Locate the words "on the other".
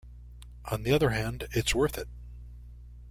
0.65-1.11